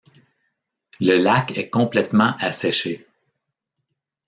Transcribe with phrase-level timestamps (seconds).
[0.99, 3.05] Le lac est complètement asséché.